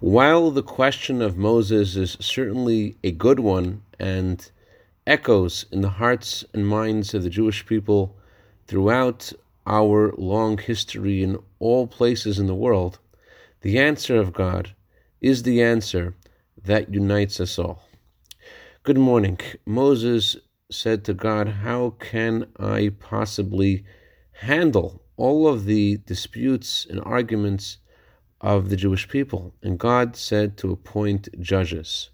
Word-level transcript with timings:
While 0.00 0.52
the 0.52 0.62
question 0.62 1.20
of 1.20 1.36
Moses 1.36 1.96
is 1.96 2.16
certainly 2.20 2.96
a 3.02 3.10
good 3.10 3.40
one 3.40 3.82
and 3.98 4.48
echoes 5.08 5.66
in 5.72 5.80
the 5.80 5.88
hearts 5.88 6.44
and 6.54 6.68
minds 6.68 7.14
of 7.14 7.24
the 7.24 7.30
Jewish 7.30 7.66
people 7.66 8.16
throughout 8.68 9.32
our 9.66 10.14
long 10.16 10.56
history 10.58 11.24
in 11.24 11.36
all 11.58 11.88
places 11.88 12.38
in 12.38 12.46
the 12.46 12.54
world, 12.54 13.00
the 13.62 13.80
answer 13.80 14.14
of 14.14 14.32
God 14.32 14.72
is 15.20 15.42
the 15.42 15.60
answer 15.60 16.14
that 16.62 16.94
unites 16.94 17.40
us 17.40 17.58
all. 17.58 17.82
Good 18.84 18.98
morning. 18.98 19.40
Moses 19.66 20.36
said 20.70 21.04
to 21.06 21.12
God, 21.12 21.48
How 21.48 21.96
can 21.98 22.46
I 22.56 22.92
possibly 23.00 23.84
handle 24.30 25.02
all 25.16 25.48
of 25.48 25.64
the 25.64 25.96
disputes 26.06 26.86
and 26.88 27.00
arguments 27.00 27.78
of 28.40 28.68
the 28.68 28.76
Jewish 28.76 29.08
people? 29.08 29.54
And 29.62 29.78
God 29.78 30.16
said 30.16 30.56
to 30.58 30.72
appoint 30.72 31.28
judges. 31.40 32.10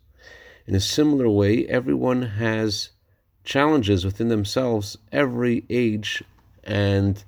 In 0.66 0.74
a 0.74 0.80
similar 0.80 1.28
way, 1.28 1.66
everyone 1.66 2.22
has 2.22 2.90
challenges 3.44 4.04
within 4.04 4.28
themselves, 4.28 4.96
every 5.12 5.64
age, 5.68 6.24
and 6.62 7.22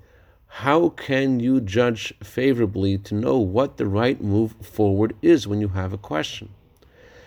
how 0.46 0.88
can 0.88 1.38
you 1.38 1.60
judge 1.60 2.14
favorably 2.22 2.96
to 2.96 3.14
know 3.14 3.38
what 3.38 3.76
the 3.76 3.86
right 3.86 4.22
move 4.22 4.54
forward 4.62 5.14
is 5.20 5.46
when 5.46 5.60
you 5.60 5.68
have 5.68 5.92
a 5.92 5.98
question? 5.98 6.48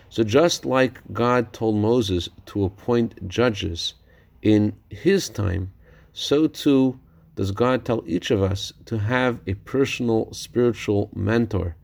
So, 0.10 0.24
just 0.24 0.66
like 0.66 1.02
God 1.14 1.54
told 1.54 1.76
Moses 1.76 2.28
to 2.48 2.64
appoint 2.64 3.28
judges 3.28 3.94
in 4.42 4.74
his 4.90 5.30
time, 5.30 5.72
so 6.12 6.48
too 6.48 7.00
does 7.40 7.52
God 7.52 7.86
tell 7.86 8.04
each 8.06 8.32
of 8.32 8.44
us 8.44 8.74
to 8.84 8.98
have 8.98 9.40
a 9.48 9.54
personal 9.54 10.28
spiritual 10.34 11.10
mentor 11.16 11.78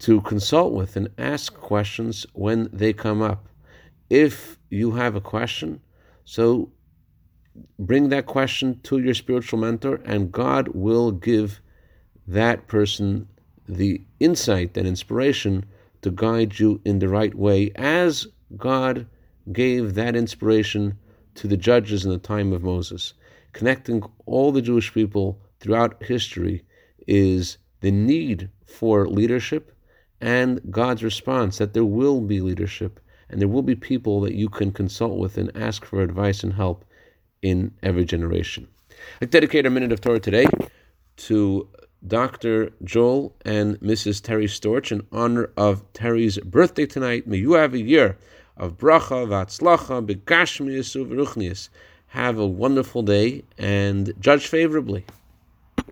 to 0.00 0.20
consult 0.20 0.74
with 0.74 0.94
and 0.94 1.08
ask 1.16 1.54
questions 1.54 2.26
when 2.34 2.68
they 2.70 2.92
come 2.92 3.22
up. 3.22 3.48
If 4.10 4.58
you 4.68 4.90
have 4.90 5.16
a 5.16 5.22
question, 5.22 5.80
so 6.26 6.70
bring 7.78 8.10
that 8.10 8.26
question 8.26 8.78
to 8.82 8.98
your 8.98 9.14
spiritual 9.14 9.58
mentor, 9.58 10.02
and 10.04 10.30
God 10.30 10.68
will 10.74 11.12
give 11.12 11.62
that 12.26 12.66
person 12.66 13.26
the 13.66 14.02
insight 14.20 14.76
and 14.76 14.86
inspiration 14.86 15.64
to 16.02 16.10
guide 16.10 16.58
you 16.58 16.78
in 16.84 16.98
the 16.98 17.08
right 17.08 17.34
way, 17.34 17.72
as 17.76 18.26
God 18.58 19.06
gave 19.50 19.94
that 19.94 20.14
inspiration 20.14 20.98
to 21.36 21.48
the 21.48 21.56
judges 21.56 22.04
in 22.04 22.10
the 22.10 22.18
time 22.18 22.52
of 22.52 22.62
Moses. 22.62 23.14
Connecting 23.52 24.02
all 24.26 24.52
the 24.52 24.62
Jewish 24.62 24.92
people 24.92 25.40
throughout 25.60 26.02
history 26.02 26.64
is 27.06 27.58
the 27.80 27.90
need 27.90 28.48
for 28.64 29.06
leadership 29.06 29.76
and 30.20 30.60
God's 30.70 31.02
response 31.02 31.58
that 31.58 31.74
there 31.74 31.84
will 31.84 32.20
be 32.20 32.40
leadership 32.40 33.00
and 33.28 33.40
there 33.40 33.48
will 33.48 33.62
be 33.62 33.74
people 33.74 34.20
that 34.20 34.34
you 34.34 34.48
can 34.48 34.70
consult 34.70 35.18
with 35.18 35.36
and 35.36 35.50
ask 35.56 35.84
for 35.84 36.00
advice 36.02 36.42
and 36.44 36.54
help 36.54 36.84
in 37.42 37.72
every 37.82 38.04
generation. 38.04 38.68
I 39.20 39.26
dedicate 39.26 39.66
a 39.66 39.70
minute 39.70 39.90
of 39.90 40.00
Torah 40.00 40.20
today 40.20 40.46
to 41.16 41.68
Dr. 42.06 42.72
Joel 42.84 43.34
and 43.44 43.78
Mrs. 43.80 44.22
Terry 44.22 44.46
Storch 44.46 44.92
in 44.92 45.06
honor 45.12 45.50
of 45.56 45.90
Terry's 45.92 46.38
birthday 46.38 46.86
tonight. 46.86 47.26
May 47.26 47.38
you 47.38 47.54
have 47.54 47.74
a 47.74 47.80
year 47.80 48.18
of 48.56 48.76
bracha, 48.76 49.26
vatzlacha, 49.26 50.06
begashmius, 50.06 50.94
uveruchnius. 50.96 51.68
Have 52.12 52.38
a 52.38 52.46
wonderful 52.46 53.00
day 53.00 53.42
and 53.56 54.12
judge 54.20 54.46
favorably. 54.46 55.06